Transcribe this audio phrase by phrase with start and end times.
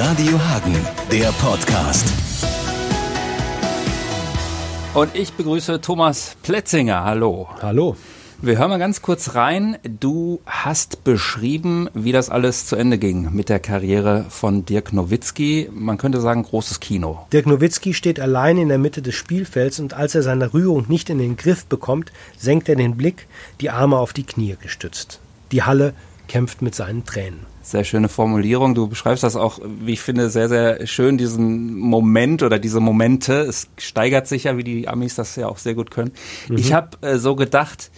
[0.00, 0.76] Radio Hagen,
[1.10, 2.06] der Podcast.
[4.94, 7.02] Und ich begrüße Thomas Plätzinger.
[7.02, 7.48] Hallo.
[7.60, 7.96] Hallo.
[8.40, 9.76] Wir hören mal ganz kurz rein.
[9.82, 15.68] Du hast beschrieben, wie das alles zu Ende ging mit der Karriere von Dirk Nowitzki.
[15.72, 17.26] Man könnte sagen, großes Kino.
[17.32, 21.10] Dirk Nowitzki steht allein in der Mitte des Spielfelds und als er seine Rührung nicht
[21.10, 23.26] in den Griff bekommt, senkt er den Blick,
[23.60, 25.18] die Arme auf die Knie gestützt.
[25.50, 25.92] Die Halle
[26.28, 27.57] kämpft mit seinen Tränen.
[27.68, 28.74] Sehr schöne Formulierung.
[28.74, 33.42] Du beschreibst das auch, wie ich finde, sehr, sehr schön, diesen Moment oder diese Momente.
[33.42, 36.12] Es steigert sich ja, wie die Amis das ja auch sehr gut können.
[36.48, 36.56] Mhm.
[36.56, 37.90] Ich habe äh, so gedacht,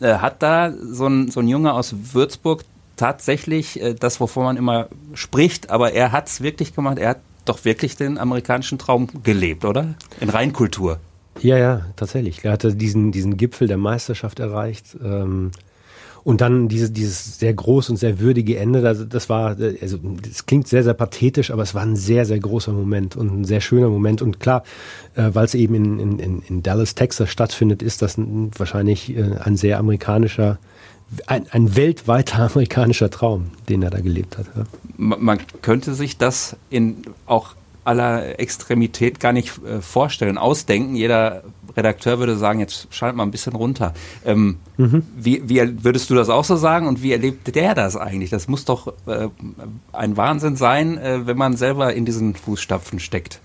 [0.00, 2.62] äh, hat da so ein, so ein Junge aus Würzburg
[2.94, 7.00] tatsächlich äh, das, wovon man immer spricht, aber er hat es wirklich gemacht.
[7.00, 9.96] Er hat doch wirklich den amerikanischen Traum gelebt, oder?
[10.20, 11.00] In Reinkultur.
[11.40, 12.44] Ja, ja, tatsächlich.
[12.44, 14.96] Er hatte diesen, diesen Gipfel der Meisterschaft erreicht.
[15.02, 15.50] Ähm,
[16.26, 20.44] und dann diese, dieses sehr groß und sehr würdige Ende, das, das war, also das
[20.44, 23.60] klingt sehr, sehr pathetisch, aber es war ein sehr, sehr großer Moment und ein sehr
[23.60, 24.22] schöner Moment.
[24.22, 24.64] Und klar,
[25.14, 29.36] äh, weil es eben in, in, in Dallas, Texas stattfindet, ist das ein, wahrscheinlich äh,
[29.38, 30.58] ein sehr amerikanischer,
[31.28, 34.46] ein, ein weltweiter amerikanischer Traum, den er da gelebt hat.
[34.56, 34.64] Ja.
[34.96, 37.54] Man könnte sich das in auch
[37.84, 40.96] aller Extremität gar nicht äh, vorstellen, ausdenken.
[40.96, 41.44] Jeder
[41.76, 43.92] Redakteur würde sagen, jetzt schalt mal ein bisschen runter.
[44.24, 45.02] Ähm, mhm.
[45.16, 48.30] wie, wie, würdest du das auch so sagen und wie erlebt der das eigentlich?
[48.30, 49.28] Das muss doch äh,
[49.92, 53.40] ein Wahnsinn sein, äh, wenn man selber in diesen Fußstapfen steckt.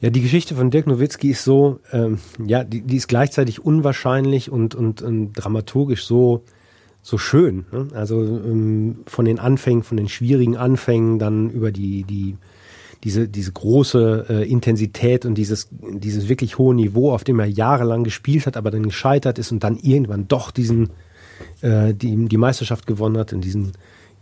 [0.00, 4.50] Ja, die Geschichte von Dirk Nowitzki ist so, ähm, ja, die, die, ist gleichzeitig unwahrscheinlich
[4.50, 6.42] und, und, und dramaturgisch so,
[7.00, 7.64] so schön.
[7.70, 7.88] Ne?
[7.94, 12.36] Also ähm, von den Anfängen, von den schwierigen Anfängen, dann über die, die
[13.04, 18.02] diese, diese große äh, Intensität und dieses, dieses wirklich hohe Niveau, auf dem er jahrelang
[18.02, 20.90] gespielt hat, aber dann gescheitert ist und dann irgendwann doch diesen,
[21.60, 23.72] äh, die, die Meisterschaft gewonnen hat und diesen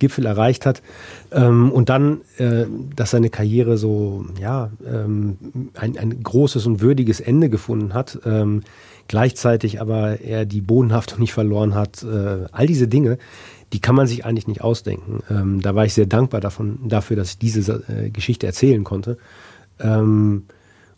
[0.00, 0.82] Gipfel erreicht hat.
[1.30, 2.64] Ähm, und dann, äh,
[2.96, 5.38] dass seine Karriere so, ja, ähm,
[5.74, 8.18] ein, ein großes und würdiges Ende gefunden hat.
[8.26, 8.62] Ähm,
[9.06, 12.02] gleichzeitig aber er die Bodenhaftung nicht verloren hat.
[12.02, 13.18] Äh, all diese Dinge,
[13.72, 15.22] die kann man sich eigentlich nicht ausdenken.
[15.30, 19.18] Ähm, da war ich sehr dankbar davon, dafür, dass ich diese äh, Geschichte erzählen konnte.
[19.80, 20.44] Ähm,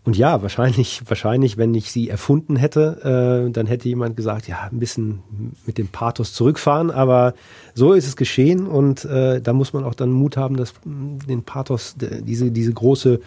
[0.05, 4.69] und ja, wahrscheinlich, wahrscheinlich, wenn ich sie erfunden hätte, äh, dann hätte jemand gesagt, ja,
[4.71, 5.23] ein bisschen
[5.67, 7.35] mit dem Pathos zurückfahren, aber
[7.75, 11.43] so ist es geschehen und äh, da muss man auch dann Mut haben, das, den
[11.43, 13.21] Pathos, diese, diese große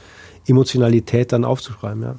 [0.48, 2.16] Emotionalität dann aufzuschreiben, ja.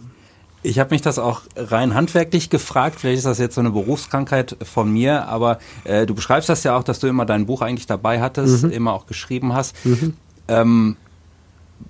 [0.68, 3.00] Ich habe mich das auch rein handwerklich gefragt.
[3.00, 6.76] Vielleicht ist das jetzt so eine Berufskrankheit von mir, aber äh, du beschreibst das ja
[6.76, 8.70] auch, dass du immer dein Buch eigentlich dabei hattest, mhm.
[8.70, 9.74] immer auch geschrieben hast.
[9.86, 10.14] Mhm.
[10.46, 10.96] Ähm,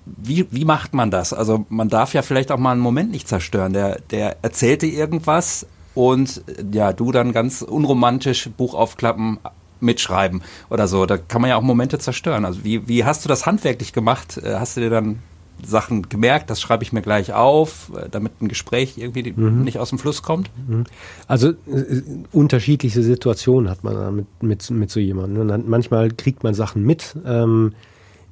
[0.05, 1.33] wie, wie macht man das?
[1.33, 3.73] Also man darf ja vielleicht auch mal einen Moment nicht zerstören.
[3.73, 6.41] Der, der erzählte irgendwas und
[6.71, 9.39] ja, du dann ganz unromantisch Buch aufklappen,
[9.81, 11.05] mitschreiben oder so.
[11.05, 12.45] Da kann man ja auch Momente zerstören.
[12.45, 14.37] Also wie, wie hast du das handwerklich gemacht?
[14.37, 15.19] Äh, hast du dir dann
[15.65, 19.63] Sachen gemerkt, das schreibe ich mir gleich auf, äh, damit ein Gespräch irgendwie mhm.
[19.63, 20.49] nicht aus dem Fluss kommt?
[20.67, 20.85] Mhm.
[21.27, 25.47] Also äh, unterschiedliche Situationen hat man mit, mit, mit so jemandem.
[25.47, 25.63] Ne?
[25.65, 27.15] manchmal kriegt man Sachen mit.
[27.25, 27.73] Ähm,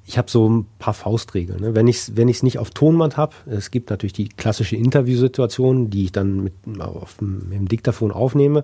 [0.06, 1.60] ich habe so ein paar Faustregeln.
[1.60, 1.76] Ne?
[1.76, 6.06] Wenn ich es wenn nicht auf Tonband habe, es gibt natürlich die klassische Interviewsituation, die
[6.06, 8.64] ich dann mit, auf dem, mit dem Diktaphon aufnehme.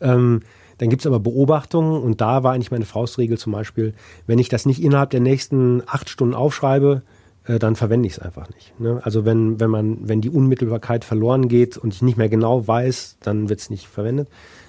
[0.00, 0.40] Ähm,
[0.78, 3.94] dann gibt es aber Beobachtungen und da war eigentlich meine Faustregel zum Beispiel,
[4.26, 7.02] wenn ich das nicht innerhalb der nächsten acht Stunden aufschreibe,
[7.44, 8.78] äh, dann verwende ich es einfach nicht.
[8.78, 9.00] Ne?
[9.02, 13.18] Also wenn, wenn man, wenn die Unmittelbarkeit verloren geht und ich nicht mehr genau weiß,
[13.20, 14.28] dann wird es nicht verwendet.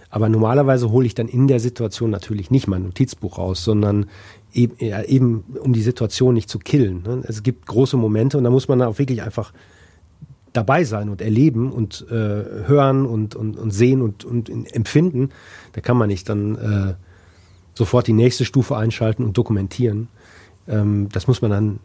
[0.10, 4.08] Aber normalerweise hole ich dann in der Situation natürlich nicht mein Notizbuch raus, sondern
[4.54, 7.04] eben, ja, eben um die Situation nicht zu killen.
[7.04, 7.24] Ne?
[7.28, 9.54] Es gibt große Momente und da muss man auch wirklich einfach
[10.54, 15.30] dabei sein und erleben und äh, hören und, und, und sehen und, und empfinden.
[15.72, 16.94] Da kann man nicht dann äh,
[17.74, 20.10] sofort die nächste Stufe einschalten und dokumentieren.
[20.68, 21.80] Ähm, das muss man dann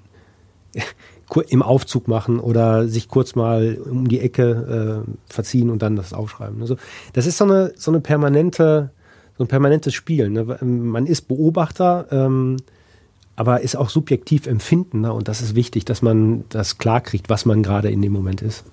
[1.48, 6.12] im Aufzug machen oder sich kurz mal um die Ecke äh, verziehen und dann das
[6.12, 6.60] aufschreiben.
[6.60, 6.76] Also
[7.12, 8.91] das ist so eine so eine permanente
[9.37, 10.31] so ein permanentes Spiel.
[10.31, 10.44] Ne?
[10.62, 12.56] Man ist Beobachter, ähm,
[13.34, 17.44] aber ist auch subjektiv empfindender und das ist wichtig, dass man das klar kriegt, was
[17.44, 18.64] man gerade in dem Moment ist.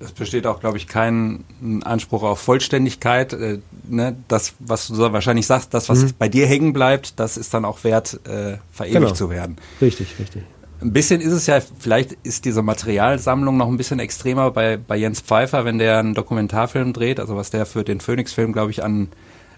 [0.00, 1.44] Es besteht auch, glaube ich, kein
[1.84, 3.32] Anspruch auf Vollständigkeit.
[3.32, 3.58] Äh,
[3.88, 4.16] ne?
[4.26, 6.10] Das, was du so wahrscheinlich sagst, das, was mhm.
[6.18, 9.12] bei dir hängen bleibt, das ist dann auch wert, äh, verewigt genau.
[9.12, 9.58] zu werden.
[9.80, 10.42] Richtig, richtig.
[10.82, 14.96] Ein bisschen ist es ja, vielleicht ist diese Materialsammlung noch ein bisschen extremer bei, bei
[14.96, 18.82] Jens Pfeiffer, wenn der einen Dokumentarfilm dreht, also was der für den Phoenix-Film, glaube ich,
[18.82, 19.08] an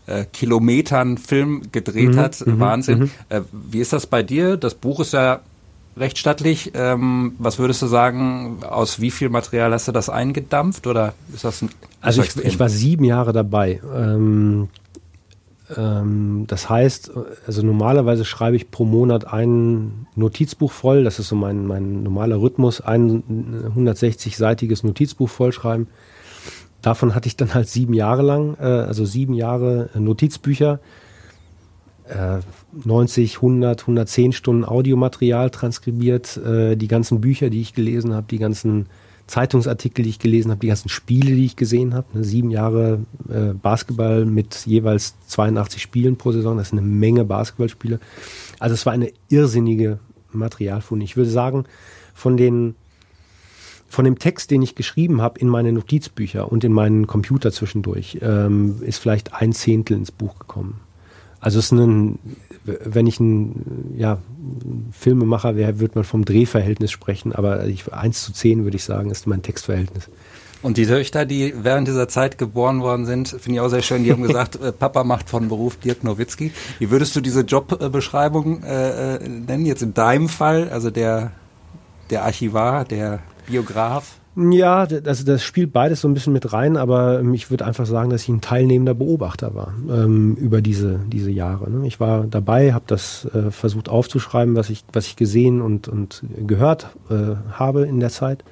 [0.07, 2.47] äh, Kilometern Film gedreht mhm, hat.
[2.47, 2.99] Mhm, Wahnsinn.
[2.99, 3.11] Mhm.
[3.31, 4.57] Äh, wie ist das bei dir?
[4.57, 5.41] Das Buch ist ja
[5.97, 6.73] recht stattlich.
[6.75, 11.45] Ähm, was würdest du sagen, aus wie viel Material hast du das eingedampft oder ist
[11.45, 13.81] das ein Also ich, ich, war sieben Jahre dabei.
[13.95, 14.69] Ähm, Ähm,
[15.77, 17.11] das heißt,
[17.47, 21.05] also normalerweise schreibe ich pro Monat ein Notizbuch voll.
[21.05, 25.89] Das ist so mein, mein normaler Rhythmus, ein 160-seitiges Notizbuch vollschreiben.
[26.83, 30.81] Davon hatte ich dann halt sieben Jahre lang, äh, also sieben Jahre Notizbücher,
[32.07, 32.41] äh,
[32.85, 38.39] 90, 100, 110 Stunden Audiomaterial transkribiert, äh, die ganzen Bücher, die ich gelesen habe, die
[38.39, 38.87] ganzen
[39.27, 42.07] Zeitungsartikel, die ich gelesen habe, die ganzen Spiele, die ich gesehen habe.
[42.13, 47.25] Ne, sieben Jahre äh, Basketball mit jeweils 82 Spielen pro Saison, das ist eine Menge
[47.25, 48.01] Basketballspiele.
[48.59, 49.99] Also es war eine irrsinnige
[50.33, 51.03] Materialfund.
[51.03, 51.65] Ich würde sagen,
[52.15, 52.75] von den
[53.89, 58.19] von dem Text, den ich geschrieben habe in meine Notizbücher und in meinen Computer zwischendurch,
[58.23, 60.81] ähm, ist vielleicht ein Zehntel ins Buch gekommen.
[61.45, 62.19] Also es ist ein,
[62.65, 64.17] wenn ich ein ja,
[64.93, 69.11] Filmemacher wäre, würde man vom Drehverhältnis sprechen, aber ich, 1 zu 10 würde ich sagen,
[69.11, 70.09] ist mein Textverhältnis.
[70.63, 74.05] Und die Töchter, die während dieser Zeit geboren worden sind, finde ich auch sehr schön,
[74.05, 76.51] die haben gesagt, äh, Papa macht von Beruf Dirk Nowitzki.
[76.79, 81.33] Wie würdest du diese Jobbeschreibung äh, äh, nennen, jetzt in deinem Fall, also der,
[82.09, 84.15] der Archivar, der Biograf?
[84.37, 88.11] Ja, das, das spielt beides so ein bisschen mit rein, aber ich würde einfach sagen,
[88.11, 91.71] dass ich ein teilnehmender Beobachter war ähm, über diese, diese Jahre.
[91.71, 91.87] Ne?
[91.87, 96.25] Ich war dabei, habe das äh, versucht aufzuschreiben, was ich, was ich gesehen und, und
[96.47, 98.43] gehört äh, habe in der Zeit.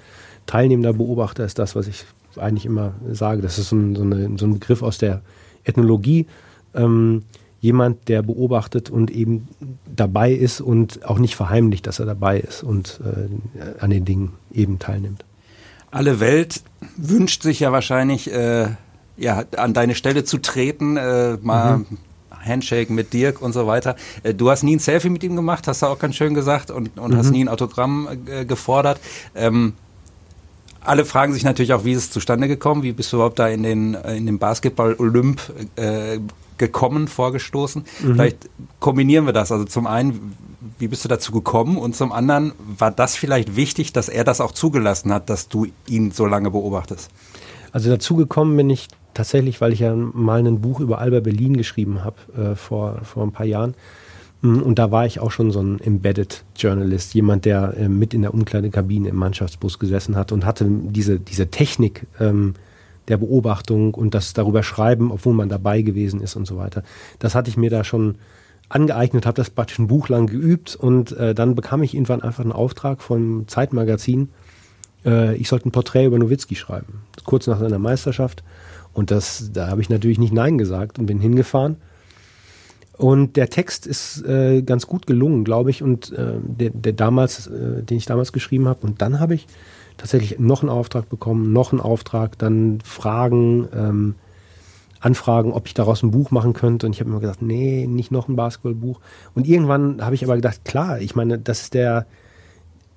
[0.46, 2.04] Teilnehmender Beobachter ist das, was ich
[2.36, 3.42] eigentlich immer sage.
[3.42, 5.20] Das ist so ein, so eine, so ein Begriff aus der
[5.64, 6.26] Ethnologie.
[6.74, 7.24] Ähm,
[7.60, 9.48] jemand, der beobachtet und eben
[9.94, 14.32] dabei ist und auch nicht verheimlicht, dass er dabei ist und äh, an den Dingen
[14.52, 15.24] eben teilnimmt
[15.92, 16.62] alle Welt
[16.96, 18.68] wünscht sich ja wahrscheinlich, äh,
[19.16, 21.98] ja, an deine Stelle zu treten, äh, mal mhm.
[22.44, 23.94] Handshake mit Dirk und so weiter.
[24.22, 26.70] Äh, du hast nie ein Selfie mit ihm gemacht, hast du auch ganz schön gesagt,
[26.70, 27.16] und, und mhm.
[27.16, 29.00] hast nie ein Autogramm äh, gefordert.
[29.34, 29.74] Ähm,
[30.80, 32.82] alle fragen sich natürlich auch, wie ist es zustande gekommen?
[32.82, 35.40] Wie bist du überhaupt da in den, in den Basketball-Olymp
[35.76, 36.18] äh,
[36.58, 37.82] gekommen, vorgestoßen?
[37.82, 38.14] Mhm.
[38.14, 38.50] Vielleicht
[38.80, 39.52] kombinieren wir das.
[39.52, 40.34] Also zum einen,
[40.82, 41.76] wie bist du dazu gekommen?
[41.76, 45.68] Und zum anderen, war das vielleicht wichtig, dass er das auch zugelassen hat, dass du
[45.86, 47.08] ihn so lange beobachtest?
[47.70, 51.56] Also dazu gekommen bin ich tatsächlich, weil ich ja mal ein Buch über Alba Berlin
[51.56, 53.74] geschrieben habe äh, vor, vor ein paar Jahren.
[54.40, 58.12] Mm, und da war ich auch schon so ein Embedded Journalist, jemand, der äh, mit
[58.12, 62.54] in der Umkleidekabine im Mannschaftsbus gesessen hat und hatte diese, diese Technik ähm,
[63.06, 66.82] der Beobachtung und das darüber schreiben, obwohl man dabei gewesen ist und so weiter.
[67.20, 68.16] Das hatte ich mir da schon
[68.72, 72.42] angeeignet, habe das praktisch ein Buch lang geübt und äh, dann bekam ich irgendwann einfach
[72.42, 74.30] einen Auftrag vom Zeitmagazin,
[75.04, 78.42] äh, ich sollte ein Porträt über Nowitzki schreiben, kurz nach seiner Meisterschaft.
[78.94, 81.76] Und das, da habe ich natürlich nicht Nein gesagt und bin hingefahren.
[82.98, 87.46] Und der Text ist äh, ganz gut gelungen, glaube ich, und äh, der, der damals,
[87.46, 88.86] äh, den ich damals geschrieben habe.
[88.86, 89.46] Und dann habe ich
[89.96, 94.14] tatsächlich noch einen Auftrag bekommen, noch einen Auftrag, dann Fragen, ähm,
[95.02, 96.86] Anfragen, ob ich daraus ein Buch machen könnte.
[96.86, 99.00] Und ich habe immer gesagt, nee, nicht noch ein Basketballbuch.
[99.34, 102.06] Und irgendwann habe ich aber gedacht, klar, ich meine, das ist der,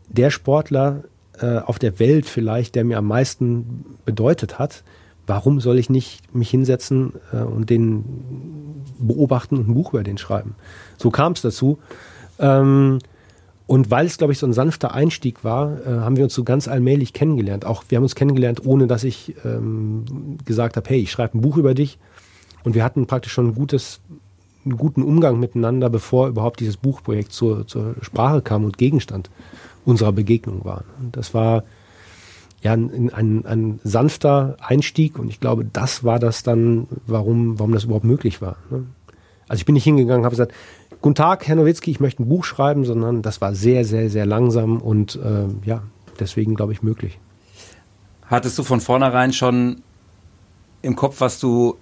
[0.07, 1.03] der Sportler
[1.39, 4.83] äh, auf der Welt vielleicht, der mir am meisten bedeutet hat.
[5.27, 8.05] Warum soll ich nicht mich hinsetzen äh, und den
[8.99, 10.55] beobachten und ein Buch über den schreiben?
[10.97, 11.79] So kam es dazu.
[12.37, 12.99] Ähm,
[13.67, 16.43] und weil es, glaube ich, so ein sanfter Einstieg war, äh, haben wir uns so
[16.43, 17.65] ganz allmählich kennengelernt.
[17.65, 21.41] Auch wir haben uns kennengelernt, ohne dass ich ähm, gesagt habe, hey, ich schreibe ein
[21.41, 21.97] Buch über dich.
[22.63, 24.01] Und wir hatten praktisch schon ein gutes,
[24.65, 29.29] einen guten Umgang miteinander, bevor überhaupt dieses Buchprojekt zur, zur Sprache kam und Gegenstand
[29.83, 30.83] unserer Begegnung war.
[30.99, 31.63] Und das war
[32.61, 37.73] ja ein, ein, ein, sanfter Einstieg und ich glaube, das war das dann, warum, warum
[37.73, 38.57] das überhaupt möglich war.
[38.71, 38.85] Ne?
[39.47, 40.53] Also ich bin nicht hingegangen, habe gesagt,
[41.01, 44.25] Guten Tag, Herr Nowitzki, ich möchte ein Buch schreiben, sondern das war sehr, sehr, sehr
[44.25, 45.83] langsam und äh, ja,
[46.19, 47.19] deswegen glaube ich möglich.
[48.27, 49.83] Hattest du von vornherein schon
[50.81, 51.75] im Kopf, was du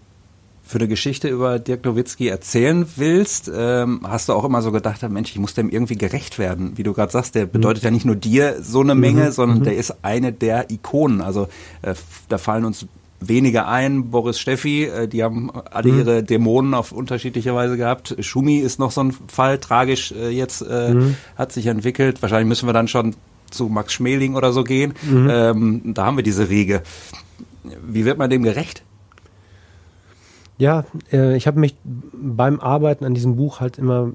[0.65, 3.51] für eine Geschichte über Dirk Nowitzki erzählen willst?
[3.53, 6.77] Ähm, hast du auch immer so gedacht, Mensch, ich muss dem irgendwie gerecht werden?
[6.77, 7.87] Wie du gerade sagst, der bedeutet mhm.
[7.87, 9.31] ja nicht nur dir so eine Menge, mhm.
[9.31, 9.63] sondern mhm.
[9.63, 11.21] der ist eine der Ikonen.
[11.21, 11.47] Also
[11.81, 11.95] äh,
[12.29, 12.87] da fallen uns
[13.27, 14.09] weniger ein.
[14.09, 15.99] Boris Steffi, äh, die haben alle mhm.
[15.99, 18.15] ihre Dämonen auf unterschiedliche Weise gehabt.
[18.19, 21.15] Schumi ist noch so ein Fall, tragisch äh, jetzt äh, mhm.
[21.35, 22.21] hat sich entwickelt.
[22.21, 23.15] Wahrscheinlich müssen wir dann schon
[23.49, 24.93] zu Max Schmeling oder so gehen.
[25.03, 25.29] Mhm.
[25.31, 26.83] Ähm, da haben wir diese Riege.
[27.85, 28.83] Wie wird man dem gerecht?
[30.57, 34.11] Ja, äh, ich habe mich beim Arbeiten an diesem Buch halt immer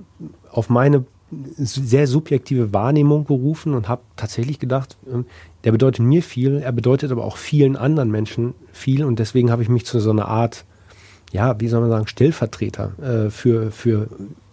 [0.50, 5.26] auf meine sehr subjektive Wahrnehmung berufen und habe tatsächlich gedacht, ähm,
[5.64, 9.62] der bedeutet mir viel, er bedeutet aber auch vielen anderen Menschen viel und deswegen habe
[9.62, 10.64] ich mich zu so einer Art,
[11.32, 12.92] ja, wie soll man sagen, Stellvertreter
[13.26, 14.08] äh, für, für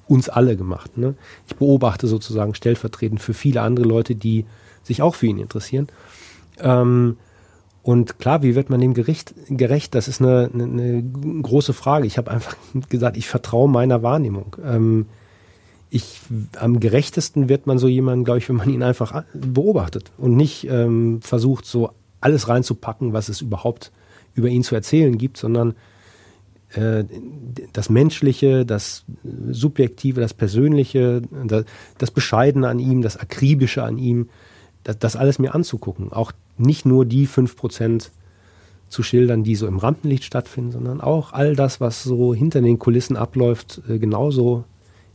[0.08, 0.98] uns alle gemacht.
[0.98, 1.16] Ne?
[1.48, 4.46] Ich beobachte sozusagen stellvertretend für viele andere Leute, die
[4.84, 5.88] sich auch für ihn interessieren.
[6.60, 7.18] Ähm,
[7.82, 9.94] Und klar, wie wird man dem Gericht gerecht?
[9.94, 11.04] Das ist eine, eine, eine
[11.42, 12.08] große Frage.
[12.08, 12.56] Ich habe einfach
[12.90, 14.56] gesagt, ich vertraue meiner Wahrnehmung.
[14.64, 15.06] Ähm,
[15.92, 16.20] ich,
[16.60, 20.68] am gerechtesten wird man so jemanden, glaube ich, wenn man ihn einfach beobachtet und nicht
[20.68, 21.92] ähm, versucht, so
[22.22, 23.92] alles reinzupacken, was es überhaupt
[24.36, 25.74] über ihn zu erzählen gibt, sondern
[26.74, 27.06] äh,
[27.74, 29.06] das Menschliche, das
[29.50, 31.22] Subjektive, das Persönliche,
[31.98, 34.30] das, Bescheidene an ihm, das Akribische an ihm,
[34.84, 36.12] das, alles mir anzugucken.
[36.12, 38.10] Auch nicht nur die 5%
[38.90, 42.78] zu schildern, die so im Rampenlicht stattfinden, sondern auch all das, was so hinter den
[42.78, 44.66] Kulissen abläuft, äh, genauso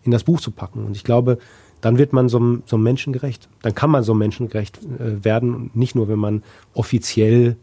[0.03, 0.85] in das Buch zu packen.
[0.85, 1.39] Und ich glaube,
[1.81, 3.49] dann wird man so, so Menschen gerecht.
[3.63, 6.43] Dann kann man so menschengerecht äh, werden, nicht nur, wenn man
[6.75, 7.57] offiziell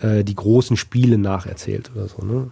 [0.00, 2.24] äh, die großen Spiele nacherzählt oder so.
[2.24, 2.50] Ne?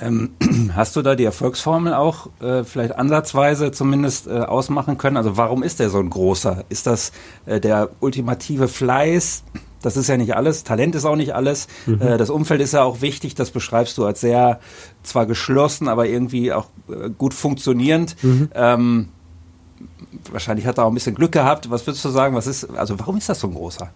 [0.00, 0.30] Ähm,
[0.74, 5.16] hast du da die Erfolgsformel auch äh, vielleicht ansatzweise zumindest äh, ausmachen können?
[5.16, 6.64] Also warum ist der so ein großer?
[6.68, 7.12] Ist das
[7.46, 9.44] äh, der ultimative Fleiß?
[9.82, 10.64] Das ist ja nicht alles.
[10.64, 11.68] Talent ist auch nicht alles.
[11.86, 12.00] Mhm.
[12.00, 13.34] Äh, das Umfeld ist ja auch wichtig.
[13.34, 14.60] Das beschreibst du als sehr
[15.02, 18.16] zwar geschlossen, aber irgendwie auch äh, gut funktionierend.
[18.22, 18.48] Mhm.
[18.54, 19.08] Ähm,
[20.30, 21.70] wahrscheinlich hat er auch ein bisschen Glück gehabt.
[21.70, 22.34] Was würdest du sagen?
[22.34, 23.90] Was ist, also warum ist das so ein großer?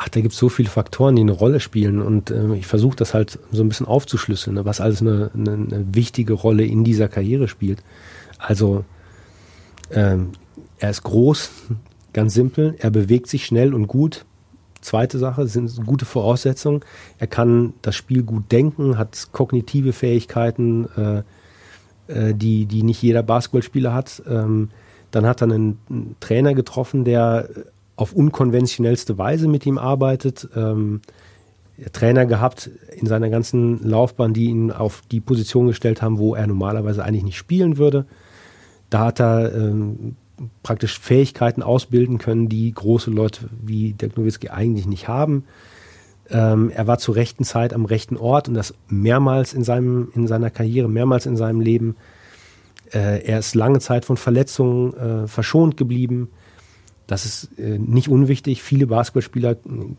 [0.00, 2.94] Ach, da gibt es so viele Faktoren, die eine Rolle spielen und äh, ich versuche
[2.94, 6.84] das halt so ein bisschen aufzuschlüsseln, ne, was alles eine, eine, eine, wichtige Rolle in
[6.84, 7.82] dieser Karriere spielt.
[8.38, 8.84] Also
[9.90, 10.30] ähm,
[10.78, 11.50] er ist groß,
[12.12, 14.24] ganz simpel, er bewegt sich schnell und gut.
[14.82, 16.82] Zweite Sache sind gute Voraussetzungen.
[17.18, 21.22] Er kann das Spiel gut denken, hat kognitive Fähigkeiten, äh,
[22.06, 24.22] äh, die, die nicht jeder Basketballspieler hat.
[24.28, 24.70] Ähm,
[25.10, 27.48] dann hat er einen, einen Trainer getroffen, der
[27.98, 30.48] auf unkonventionellste Weise mit ihm arbeitet.
[30.54, 31.00] Ähm,
[31.92, 36.46] Trainer gehabt in seiner ganzen Laufbahn, die ihn auf die Position gestellt haben, wo er
[36.46, 38.06] normalerweise eigentlich nicht spielen würde.
[38.88, 40.16] Da hat er ähm,
[40.62, 45.44] praktisch Fähigkeiten ausbilden können, die große Leute wie Dirk Nowitzki eigentlich nicht haben.
[46.30, 50.28] Ähm, er war zur rechten Zeit am rechten Ort und das mehrmals in, seinem, in
[50.28, 51.96] seiner Karriere, mehrmals in seinem Leben.
[52.92, 56.28] Äh, er ist lange Zeit von Verletzungen äh, verschont geblieben.
[57.08, 58.62] Das ist äh, nicht unwichtig.
[58.62, 59.56] Viele Basketballspieler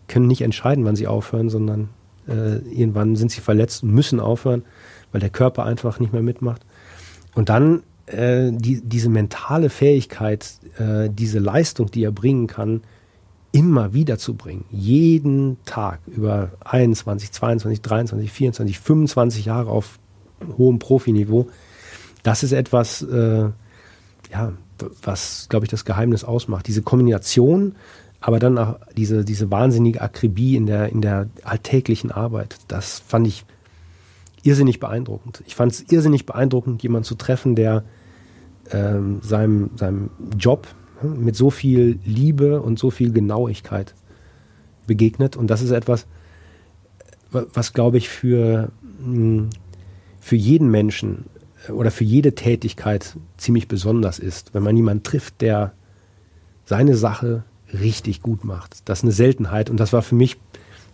[0.08, 1.90] können nicht entscheiden, wann sie aufhören, sondern
[2.28, 4.64] äh, irgendwann sind sie verletzt und müssen aufhören,
[5.12, 6.66] weil der Körper einfach nicht mehr mitmacht.
[7.34, 12.82] Und dann äh, die, diese mentale Fähigkeit, äh, diese Leistung, die er bringen kann,
[13.52, 14.66] immer wieder zu bringen.
[14.70, 19.98] Jeden Tag über 21, 22, 23, 24, 25 Jahre auf
[20.60, 21.50] hohem Profiniveau.
[22.22, 23.50] Das ist etwas, äh,
[24.32, 24.54] ja,
[25.04, 26.68] was, glaube ich, das Geheimnis ausmacht.
[26.68, 27.76] Diese Kombination,
[28.22, 33.28] aber dann auch diese, diese wahnsinnige Akribie in der, in der alltäglichen Arbeit, das fand
[33.28, 33.46] ich
[34.44, 35.44] irrsinnig beeindruckend.
[35.48, 37.84] Ich fand es irrsinnig beeindruckend, jemanden zu treffen, der
[38.72, 40.68] ähm, seinem, seinem Job
[41.02, 43.96] hm, mit so viel Liebe und so viel Genauigkeit
[44.88, 45.36] begegnet.
[45.36, 46.06] Und das ist etwas,
[47.32, 48.70] was, glaube ich, für,
[49.04, 49.50] hm,
[50.20, 51.26] für jeden Menschen
[51.68, 55.74] oder für jede Tätigkeit ziemlich besonders ist, wenn man jemanden trifft, der
[56.66, 58.82] seine Sache richtig gut macht.
[58.86, 60.38] Das ist eine Seltenheit und das war für mich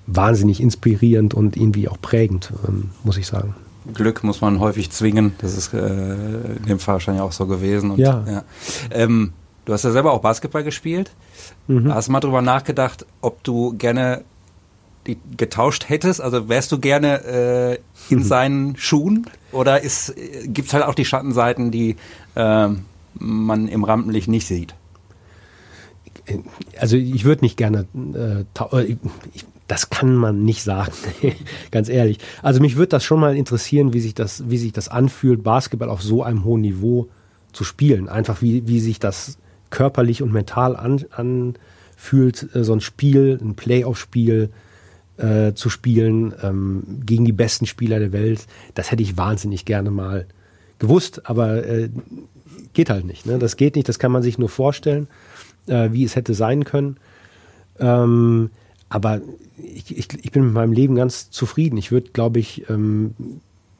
[0.08, 3.56] wahnsinnig inspirierend und irgendwie auch prägend, ähm, muss ich sagen.
[3.94, 5.34] Glück muss man häufig zwingen.
[5.40, 5.78] Das ist äh,
[6.58, 7.92] in dem Fall wahrscheinlich auch so gewesen.
[7.92, 8.24] Und, ja.
[8.28, 8.44] ja.
[8.92, 9.34] Ähm,
[9.66, 11.12] du hast ja selber auch Basketball gespielt.
[11.68, 11.94] Mhm.
[11.94, 14.24] Hast du mal drüber nachgedacht, ob du gerne
[15.38, 16.22] getauscht hättest?
[16.22, 17.24] Also wärst du gerne
[18.10, 19.28] äh, in seinen Schuhen?
[19.52, 21.96] Oder gibt es halt auch die Schattenseiten, die
[22.36, 22.70] äh,
[23.16, 24.76] man im Rampenlicht nicht sieht?
[26.80, 28.42] Also ich würde nicht gerne, äh,
[28.78, 28.98] äh
[29.34, 30.92] ich, das kann man nicht sagen,
[31.72, 32.20] ganz ehrlich.
[32.42, 35.90] Also mich würde das schon mal interessieren, wie sich das, wie sich das anfühlt, Basketball
[35.90, 37.08] auf so einem hohen Niveau
[37.54, 38.10] zu spielen.
[38.10, 39.38] Einfach wie, wie sich das
[39.70, 44.50] körperlich und mental an, anfühlt, äh, so ein Spiel, ein Playoff-Spiel,
[45.18, 48.48] äh, zu spielen ähm, gegen die besten Spieler der Welt.
[48.74, 50.26] Das hätte ich wahnsinnig gerne mal
[50.80, 51.90] gewusst, aber äh,
[52.74, 53.26] geht halt nicht.
[53.26, 53.40] Ne?
[53.40, 55.08] Das geht nicht, das kann man sich nur vorstellen,
[55.68, 56.98] äh, wie es hätte sein können.
[57.80, 58.50] Ähm,
[58.90, 59.22] aber
[59.58, 61.78] ich, ich, ich, bin mit meinem Leben ganz zufrieden.
[61.78, 63.16] Ich würde, glaube ich, ähm,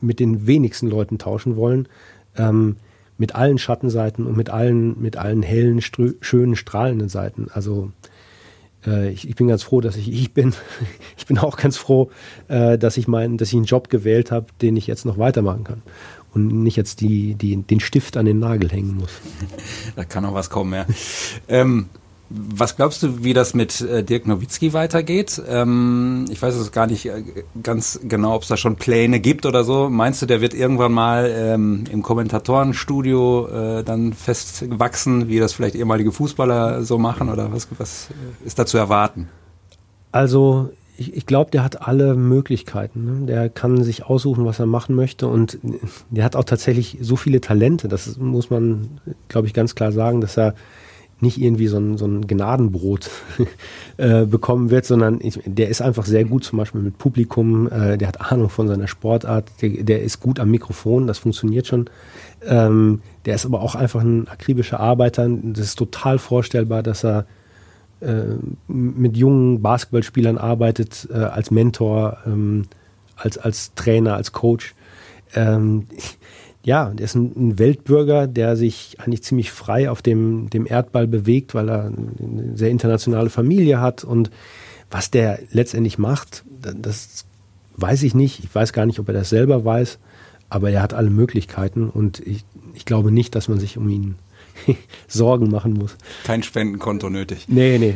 [0.02, 1.88] mit den wenigsten Leuten tauschen wollen.
[2.38, 2.78] Ähm,
[3.18, 7.48] mit allen Schattenseiten und mit allen, mit allen hellen, schönen, strahlenden Seiten.
[7.54, 7.92] Also
[8.88, 10.54] äh, ich, ich, bin ganz froh, dass ich ich bin.
[11.18, 12.12] Ich bin auch ganz froh,
[12.50, 15.64] äh, dass ich meinen, dass ich einen Job gewählt habe, den ich jetzt noch weitermachen
[15.64, 15.82] kann
[16.36, 19.12] und nicht jetzt die, die, den Stift an den Nagel hängen muss.
[19.96, 20.86] Da kann noch was kommen, ja.
[21.48, 21.88] ähm,
[22.30, 25.42] was glaubst du, wie das mit äh, Dirk Nowitzki weitergeht?
[25.48, 27.24] Ähm, ich weiß es gar nicht äh,
[27.62, 29.90] ganz genau, ob es da schon Pläne gibt oder so.
[29.90, 35.76] Meinst du, der wird irgendwann mal ähm, im Kommentatorenstudio äh, dann festwachsen, wie das vielleicht
[35.76, 37.30] ehemalige Fußballer so machen?
[37.30, 38.08] Oder was, was
[38.44, 39.30] ist da zu erwarten?
[40.12, 43.06] Also ich, ich glaube, der hat alle Möglichkeiten.
[43.06, 43.26] Ne?
[43.28, 45.60] Der kann sich aussuchen, was er machen möchte und
[46.10, 47.88] der hat auch tatsächlich so viele Talente.
[47.88, 50.56] Das muss man, glaube ich, ganz klar sagen, dass er
[51.22, 53.10] nicht irgendwie so ein, so ein Gnadenbrot
[53.98, 57.98] äh, bekommen wird, sondern ich, der ist einfach sehr gut, zum Beispiel mit Publikum, äh,
[57.98, 61.90] der hat Ahnung von seiner Sportart, der, der ist gut am Mikrofon, das funktioniert schon.
[62.46, 65.28] Ähm, der ist aber auch einfach ein akribischer Arbeiter.
[65.30, 67.26] Das ist total vorstellbar, dass er
[68.02, 68.36] äh,
[68.68, 72.66] mit jungen Basketballspielern arbeitet, äh, als Mentor, ähm,
[73.16, 74.76] als, als Trainer, als Coach.
[75.34, 75.88] Ähm,
[76.66, 81.54] ja, der ist ein, Weltbürger, der sich eigentlich ziemlich frei auf dem, dem Erdball bewegt,
[81.54, 84.04] weil er eine sehr internationale Familie hat.
[84.04, 84.32] Und
[84.90, 87.26] was der letztendlich macht, das
[87.78, 88.44] weiß ich nicht.
[88.44, 90.00] Ich weiß gar nicht, ob er das selber weiß,
[90.50, 94.16] aber er hat alle Möglichkeiten und ich, ich glaube nicht, dass man sich um ihn
[95.08, 95.96] Sorgen machen muss.
[96.24, 97.46] Kein Spendenkonto nötig.
[97.48, 97.96] Nee, nee.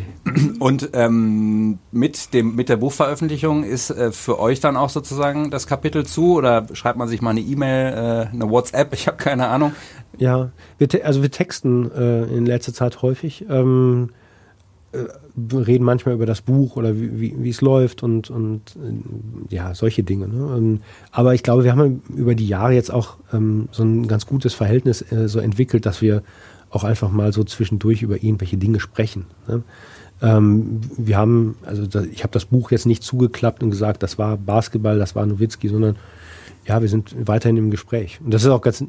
[0.60, 5.68] Und ähm, mit, dem, mit der Buchveröffentlichung ist äh, für euch dann auch sozusagen das
[5.68, 9.48] Kapitel zu oder schreibt man sich mal eine E-Mail, äh, eine WhatsApp, ich habe keine
[9.48, 9.74] Ahnung.
[10.18, 13.46] Ja, wir also wir texten äh, in letzter Zeit häufig.
[13.50, 14.14] Ähm, äh,
[15.54, 20.04] reden manchmal über das Buch oder wie, wie, es läuft und, und äh, ja, solche
[20.04, 20.28] Dinge.
[20.28, 20.56] Ne?
[20.58, 20.80] Ähm,
[21.12, 24.54] aber ich glaube, wir haben über die Jahre jetzt auch ähm, so ein ganz gutes
[24.54, 26.24] Verhältnis äh, so entwickelt, dass wir
[26.72, 29.26] auch einfach mal so zwischendurch über irgendwelche Dinge sprechen.
[29.48, 29.64] Ne?
[30.22, 34.18] Ähm, wir haben, also da, ich habe das Buch jetzt nicht zugeklappt und gesagt, das
[34.18, 35.96] war Basketball, das war Nowitzki, sondern
[36.66, 38.20] ja, wir sind weiterhin im Gespräch.
[38.24, 38.84] Und das ist auch ganz,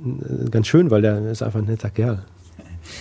[0.50, 2.24] ganz schön, weil der ist einfach ein netter Kerl.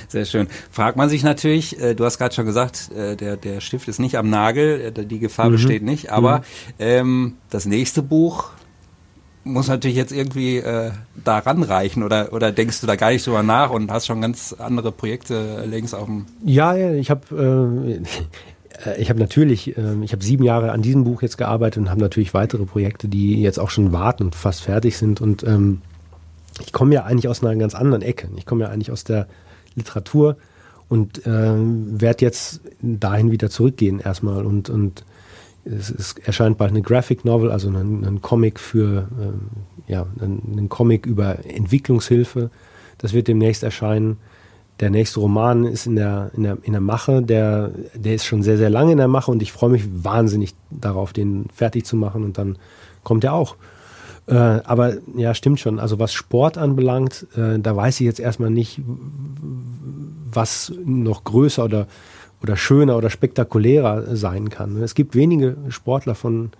[0.07, 0.47] Sehr schön.
[0.71, 3.99] Fragt man sich natürlich, äh, du hast gerade schon gesagt, äh, der, der Stift ist
[3.99, 5.53] nicht am Nagel, äh, die Gefahr mhm.
[5.53, 6.43] besteht nicht, aber mhm.
[6.79, 8.51] ähm, das nächste Buch
[9.43, 10.91] muss natürlich jetzt irgendwie äh,
[11.23, 14.53] da ranreichen oder, oder denkst du da gar nicht drüber nach und hast schon ganz
[14.53, 16.25] andere Projekte längst auf dem...
[16.43, 17.99] Ja, ja, ich habe...
[18.85, 21.89] Äh, ich habe natürlich, äh, ich habe sieben Jahre an diesem Buch jetzt gearbeitet und
[21.89, 25.21] habe natürlich weitere Projekte, die jetzt auch schon warten und fast fertig sind.
[25.21, 25.81] Und ähm,
[26.61, 28.29] ich komme ja eigentlich aus einer ganz anderen Ecke.
[28.37, 29.27] Ich komme ja eigentlich aus der
[29.79, 30.37] Literatur
[30.87, 35.03] und äh, werde jetzt dahin wieder zurückgehen erstmal und, und
[35.65, 40.67] es, es, erscheint bald eine Graphic Novel, also ein, ein Comic für, äh, ja, ein,
[40.69, 42.49] Comic über Entwicklungshilfe.
[42.97, 44.17] Das wird demnächst erscheinen.
[44.79, 48.43] Der nächste Roman ist in der, in der, in der Mache, der, der ist schon
[48.43, 51.97] sehr, sehr lange in der Mache und ich freue mich wahnsinnig darauf, den fertig zu
[51.97, 52.57] machen und dann
[53.03, 53.55] kommt er auch.
[54.29, 55.79] Äh, aber ja, stimmt schon.
[55.79, 58.79] Also was Sport anbelangt, äh, da weiß ich jetzt erstmal nicht,
[60.31, 61.87] was noch größer oder,
[62.43, 64.77] oder schöner oder spektakulärer sein kann.
[64.83, 66.51] Es gibt wenige Sportler von,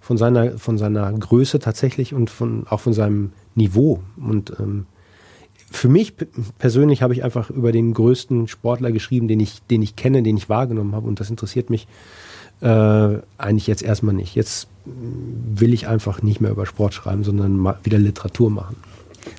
[0.00, 4.00] von, seiner, von seiner Größe tatsächlich und von, auch von seinem Niveau.
[4.18, 4.84] Und ähm,
[5.70, 6.14] für mich
[6.58, 10.36] persönlich habe ich einfach über den größten Sportler geschrieben, den ich, den ich kenne, den
[10.36, 11.08] ich wahrgenommen habe.
[11.08, 11.86] Und das interessiert mich
[12.60, 14.34] äh, eigentlich jetzt erstmal nicht.
[14.34, 18.76] Jetzt will ich einfach nicht mehr über Sport schreiben, sondern wieder Literatur machen.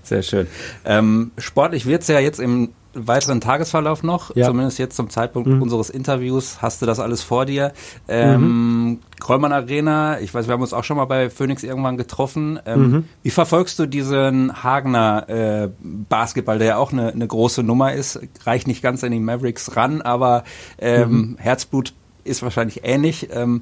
[0.04, 0.48] Sehr schön.
[0.84, 4.48] Ähm, sportlich wird es ja jetzt im weiteren Tagesverlauf noch, ja.
[4.48, 5.62] zumindest jetzt zum Zeitpunkt mhm.
[5.62, 7.74] unseres Interviews, hast du das alles vor dir.
[8.08, 9.00] Ähm, mhm.
[9.20, 12.60] Krollmann Arena, ich weiß, wir haben uns auch schon mal bei Phoenix irgendwann getroffen.
[12.66, 13.04] Ähm, mhm.
[13.24, 18.20] Wie verfolgst du diesen Hagener äh, Basketball, der ja auch eine, eine, große Nummer ist,
[18.46, 20.44] reicht nicht ganz an die Mavericks ran, aber
[20.80, 21.38] ähm, mhm.
[21.38, 21.94] Herzblut
[22.28, 23.30] ist wahrscheinlich ähnlich.
[23.32, 23.62] Ähm,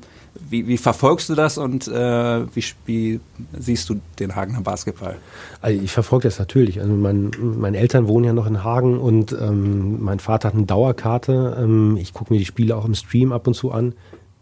[0.49, 3.19] wie, wie, verfolgst du das und äh, wie, wie,
[3.57, 5.17] siehst du den Hagener Basketball?
[5.61, 6.81] Also ich verfolge das natürlich.
[6.81, 10.65] Also mein, meine Eltern wohnen ja noch in Hagen und ähm, mein Vater hat eine
[10.65, 11.57] Dauerkarte.
[11.59, 13.93] Ähm, ich gucke mir die Spiele auch im Stream ab und zu an.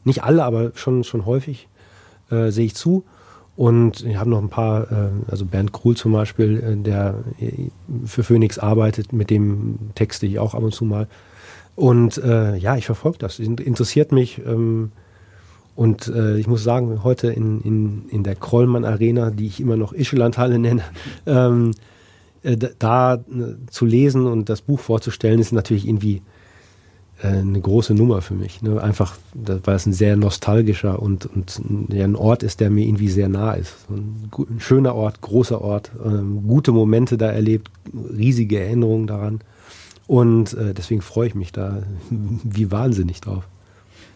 [0.04, 1.68] Nicht alle, aber schon, schon häufig
[2.32, 3.04] äh, sehe ich zu.
[3.56, 7.16] Und ich habe noch ein paar, äh, also Bernd Kruhl zum Beispiel, äh, der
[8.06, 11.08] für Phoenix arbeitet, mit dem texte ich auch ab und zu mal.
[11.76, 14.42] Und äh, ja, ich verfolge das, interessiert mich.
[14.46, 14.92] Ähm,
[15.76, 19.76] und äh, ich muss sagen, heute in, in, in der Krollmann Arena, die ich immer
[19.76, 20.84] noch Ischelandhalle nenne,
[21.26, 21.72] ähm,
[22.44, 23.20] äh, da äh,
[23.70, 26.22] zu lesen und das Buch vorzustellen, ist natürlich irgendwie
[27.24, 28.62] äh, eine große Nummer für mich.
[28.62, 28.80] Ne?
[28.82, 31.60] Einfach, weil es ein sehr nostalgischer und, und
[31.90, 33.74] ein Ort ist, der mir irgendwie sehr nah ist.
[33.90, 39.40] Ein, ein schöner Ort, großer Ort, ähm, gute Momente da erlebt, riesige Erinnerungen daran.
[40.08, 43.44] Und äh, deswegen freue ich mich da wie wahnsinnig drauf.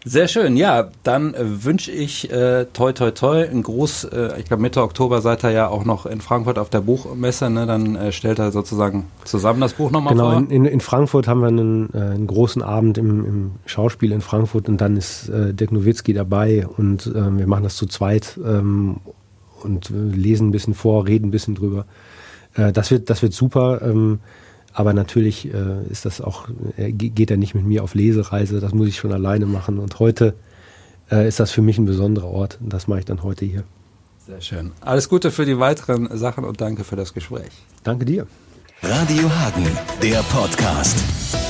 [0.05, 4.45] Sehr schön, ja, dann äh, wünsche ich äh, toi toi toi ein Gruß, äh, ich
[4.45, 7.65] glaube Mitte Oktober seid ihr ja auch noch in Frankfurt auf der Buchmesse, ne?
[7.65, 10.39] dann äh, stellt er sozusagen zusammen das Buch nochmal genau, vor.
[10.39, 14.21] Genau, in, in, Frankfurt haben wir einen, äh, einen großen Abend im, im, Schauspiel in
[14.21, 18.39] Frankfurt und dann ist äh, Dirk Nowitzki dabei und äh, wir machen das zu zweit
[18.45, 18.97] ähm,
[19.61, 21.85] und lesen ein bisschen vor, reden ein bisschen drüber.
[22.55, 23.81] Äh, das, wird, das wird super.
[23.81, 24.19] Ähm,
[24.77, 28.75] aber natürlich äh, ist das auch, äh, geht er nicht mit mir auf Lesereise, das
[28.75, 29.79] muss ich schon alleine machen.
[29.79, 30.35] Und heute
[31.09, 32.59] äh, ist das für mich ein besonderer Ort.
[32.61, 33.63] Und das mache ich dann heute hier.
[34.27, 34.73] Sehr schön.
[34.81, 37.49] Alles Gute für die weiteren Sachen und danke für das Gespräch.
[37.83, 38.27] Danke dir.
[38.83, 39.65] Radio Hagen,
[39.99, 41.46] der Podcast.